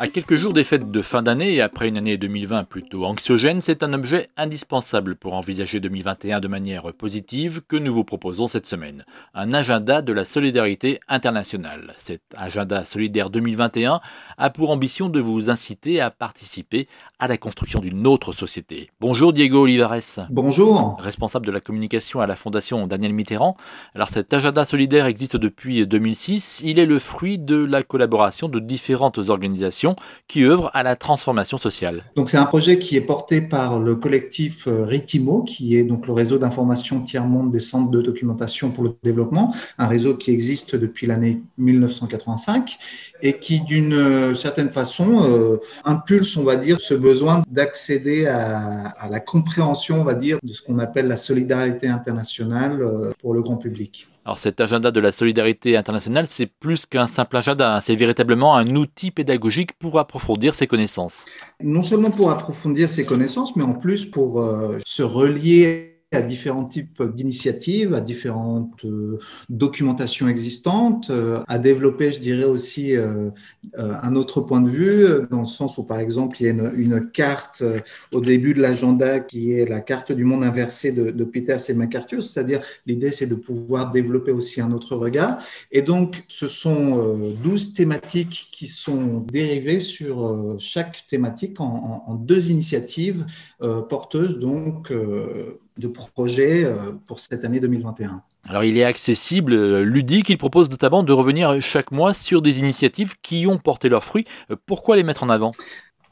[0.00, 3.62] À quelques jours des fêtes de fin d'année et après une année 2020 plutôt anxiogène,
[3.62, 8.66] c'est un objet indispensable pour envisager 2021 de manière positive que nous vous proposons cette
[8.66, 9.04] semaine.
[9.34, 11.94] Un agenda de la solidarité internationale.
[11.96, 13.98] Cet agenda solidaire 2021
[14.36, 16.86] a pour ambition de vous inciter à participer
[17.18, 18.90] à la construction d'une autre société.
[19.00, 20.28] Bonjour Diego Olivares.
[20.30, 20.96] Bonjour.
[21.00, 23.56] Responsable de la communication à la Fondation Daniel Mitterrand.
[23.96, 26.60] Alors cet agenda solidaire existe depuis 2006.
[26.64, 29.87] Il est le fruit de la collaboration de différentes organisations
[30.26, 32.04] qui œuvre à la transformation sociale.
[32.16, 36.06] Donc c'est un projet qui est porté par le collectif euh, RITIMO, qui est donc
[36.06, 40.76] le réseau d'information tiers-monde des centres de documentation pour le développement, un réseau qui existe
[40.76, 42.78] depuis l'année 1985
[43.22, 48.88] et qui d'une euh, certaine façon euh, impulse, on va dire, ce besoin d'accéder à,
[48.88, 52.80] à, la compréhension, on va dire, de ce qu'on appelle la solidarité internationale
[53.20, 54.08] pour le grand public.
[54.28, 57.80] Alors cet agenda de la solidarité internationale, c'est plus qu'un simple agenda, hein.
[57.80, 61.24] c'est véritablement un outil pédagogique pour approfondir ses connaissances.
[61.62, 66.64] Non seulement pour approfondir ses connaissances, mais en plus pour euh, se relier à différents
[66.64, 69.18] types d'initiatives, à différentes euh,
[69.50, 73.30] documentations existantes, euh, à développer, je dirais aussi, euh,
[73.76, 77.10] un autre point de vue, dans le sens où, par exemple, il y a une,
[77.10, 77.62] carte
[78.12, 81.74] au début de l'agenda qui est la carte du monde inversé de, de Peters et
[81.74, 85.38] MacArthur, c'est-à-dire l'idée, c'est de pouvoir développer aussi un autre regard.
[85.70, 92.50] Et donc, ce sont 12 thématiques qui sont dérivées sur chaque thématique en, en deux
[92.50, 93.26] initiatives
[93.88, 94.92] porteuses, donc
[95.78, 98.22] de projets euh, pour cette année 2021.
[98.48, 102.58] Alors il est accessible, euh, ludique, il propose notamment de revenir chaque mois sur des
[102.58, 104.24] initiatives qui ont porté leurs fruits.
[104.50, 105.50] Euh, pourquoi les mettre en avant?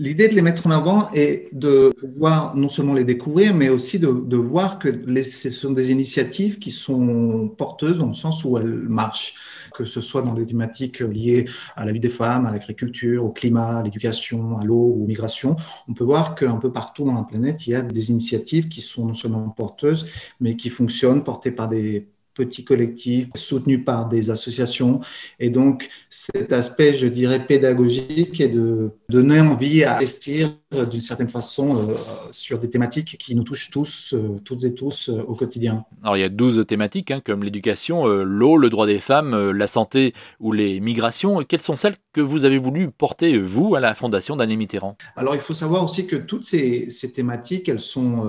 [0.00, 3.98] L'idée de les mettre en avant est de pouvoir non seulement les découvrir, mais aussi
[3.98, 4.88] de, voir que
[5.22, 9.34] ce sont des initiatives qui sont porteuses dans le sens où elles marchent,
[9.74, 11.44] que ce soit dans des thématiques liées
[11.76, 15.06] à la vie des femmes, à l'agriculture, au climat, à l'éducation, à l'eau ou aux
[15.06, 15.56] migrations.
[15.86, 18.80] On peut voir qu'un peu partout dans la planète, il y a des initiatives qui
[18.80, 20.06] sont non seulement porteuses,
[20.40, 22.08] mais qui fonctionnent, portées par des
[22.40, 25.00] petits collectifs soutenus par des associations.
[25.38, 31.28] Et donc, cet aspect, je dirais, pédagogique et de donner envie à investir d'une certaine
[31.28, 31.94] façon euh,
[32.30, 35.84] sur des thématiques qui nous touchent tous, euh, toutes et tous au quotidien.
[36.02, 39.66] Alors, il y a 12 thématiques, hein, comme l'éducation, l'eau, le droit des femmes, la
[39.66, 41.42] santé ou les migrations.
[41.42, 44.96] Quelles sont celles que vous avez voulu porter, vous, à la Fondation d'Anne Mitterrand?
[45.16, 48.28] Alors, il faut savoir aussi que toutes ces, ces thématiques, elles sont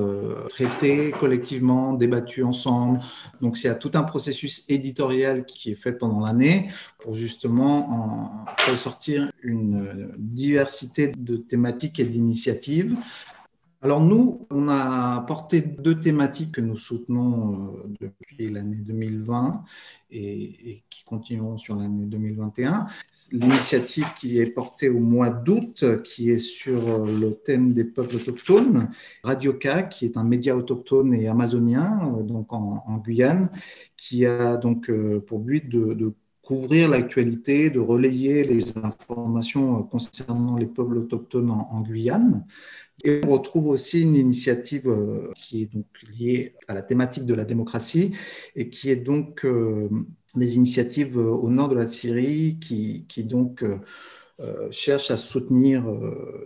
[0.49, 2.99] traitées collectivement, débattues ensemble.
[3.41, 6.69] Donc, il y a tout un processus éditorial qui est fait pendant l'année
[6.99, 12.30] pour justement en ressortir une diversité de thématiques et d'initiatives.
[13.83, 19.63] Alors nous, on a porté deux thématiques que nous soutenons euh, depuis l'année 2020
[20.11, 22.85] et, qui continueront sur l'année 2021.
[23.31, 28.17] L'initiative qui est portée au mois d'août, qui est sur euh, le thème des peuples
[28.17, 28.91] autochtones,
[29.23, 33.49] Radioca, qui est un média autochtone et amazonien, euh, donc en, Guyane,
[33.97, 34.91] qui a donc
[35.25, 36.13] pour but de,
[36.51, 42.45] couvrir l'actualité, de relayer les informations concernant les peuples autochtones en Guyane.
[43.05, 45.85] Et on retrouve aussi une initiative euh, qui est donc
[46.19, 48.11] liée à la thématique de la démocratie
[48.57, 49.87] et qui est donc euh,
[50.35, 53.63] des initiatives euh, au nord de la Syrie qui, qui donc
[54.71, 55.83] cherchent à soutenir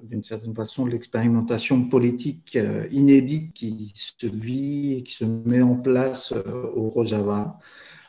[0.04, 2.58] d'une certaine façon l'expérimentation politique
[2.92, 6.34] inédite qui se vit et qui se met en place
[6.76, 7.58] au Rojava.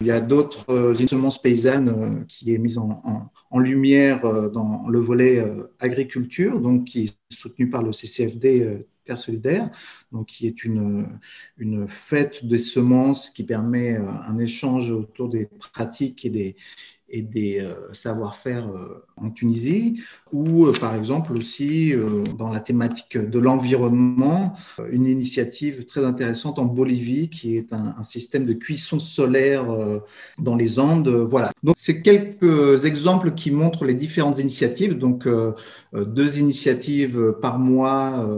[0.00, 5.42] Il y a d'autres semences paysannes qui est mise en, lumière dans le volet
[5.80, 9.70] agriculture, donc qui soutenu par le CCFD euh, Terre Solidaire,
[10.10, 11.08] donc qui est une,
[11.58, 16.56] une fête des semences qui permet euh, un échange autour des pratiques et des,
[17.08, 18.68] et des euh, savoir-faire
[19.16, 20.02] en Tunisie,
[20.32, 21.94] ou par exemple aussi
[22.36, 24.54] dans la thématique de l'environnement,
[24.90, 29.64] une initiative très intéressante en Bolivie qui est un, système de cuisson solaire
[30.38, 31.08] dans les Andes.
[31.08, 31.50] Voilà.
[31.62, 34.98] Donc c'est quelques exemples qui montrent les différentes initiatives.
[34.98, 35.26] Donc
[35.94, 38.28] deux initiatives par mois,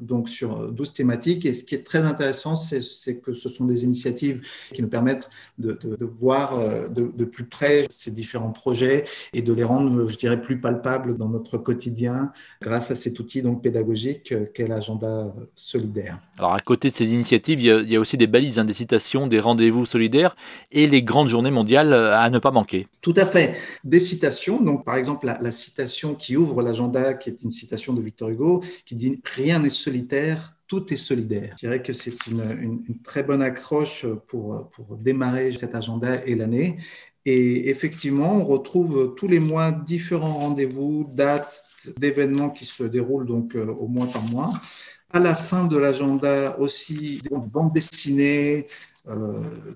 [0.00, 1.44] donc sur 12 thématiques.
[1.46, 4.40] Et ce qui est très intéressant, c'est que ce sont des initiatives
[4.72, 5.78] qui nous permettent de,
[6.20, 6.58] voir
[6.88, 11.28] de, plus près ces différents projets et de les rendre je dirais, plus palpable dans
[11.28, 16.18] notre quotidien grâce à cet outil donc pédagogique qu'est l'agenda solidaire.
[16.38, 18.58] Alors, à côté de ces initiatives, il y a, il y a aussi des balises,
[18.58, 20.34] hein, des citations, des rendez-vous solidaires
[20.70, 22.86] et les grandes journées mondiales à ne pas manquer.
[23.00, 23.56] Tout à fait.
[23.84, 27.92] Des citations, donc par exemple la, la citation qui ouvre l'agenda, qui est une citation
[27.92, 31.50] de Victor Hugo, qui dit Rien n'est solitaire, tout est solidaire.
[31.52, 36.78] Je dirais que c'est une, très bonne accroche pour, pour démarrer cet agenda et l'année.
[37.24, 41.64] Et effectivement, on retrouve tous les mois différents rendez-vous, dates,
[41.98, 44.52] d'événements qui se déroulent donc euh, au mois par mois.
[45.12, 48.66] À la fin de l'agenda aussi, des bandes dessinées,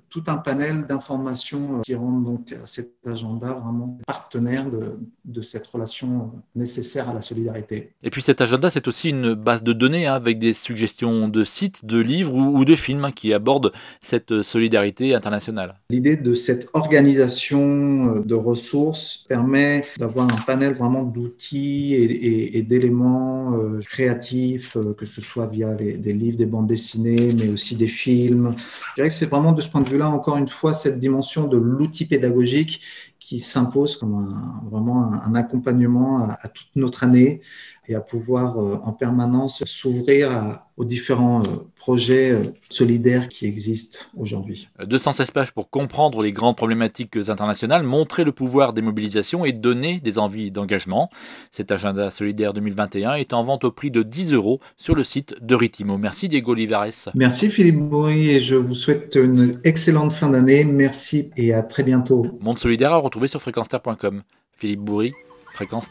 [0.08, 5.67] tout un panel d'informations euh, qui rendent donc cet agenda vraiment partenaire de, de, cette
[5.67, 7.90] relation nécessaire à la solidarité.
[8.05, 11.43] Et puis cet agenda, c'est aussi une base de données hein, avec des suggestions de
[11.43, 15.75] sites, de livres ou, de films hein, qui abordent cette solidarité internationale.
[15.90, 22.62] L'idée de cette organisation euh, de ressources permet d'avoir un panel vraiment d'outils et, et,
[22.62, 28.55] d'éléments créatifs, que ce soit via des livres, des bandes dessinées, mais aussi des films.
[28.90, 31.47] Je dirais que c'est vraiment de ce point de vue-là, encore une fois, cette dimension
[31.47, 32.83] de l'outil pédagogique
[33.26, 37.40] qui s'impose comme vraiment un, accompagnement à, toute notre année
[37.88, 44.00] et à pouvoir euh, en permanence s'ouvrir aux différents euh, projets euh, solidaires qui existent
[44.17, 44.69] aujourd'hui.
[44.84, 50.00] 216 pages pour comprendre les grandes problématiques internationales, montrer le pouvoir des mobilisations et donner
[50.00, 51.11] des envies d'engagement.
[51.50, 55.37] Cet agenda solidaire 2021 est en vente au prix de 10 euros sur le site
[55.43, 55.96] de Ritimo.
[55.96, 57.11] Merci Diego Olivares.
[57.14, 60.64] Merci Philippe Bourri et je vous souhaite une excellente fin d'année.
[60.64, 62.26] Merci et à très bientôt.
[62.40, 64.23] Monde solidaire à retrouver sur fréquenster.com.
[64.53, 65.15] Philippe Bourri,
[65.55, 65.89] Fréquence